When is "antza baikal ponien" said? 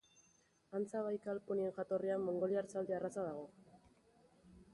0.79-1.75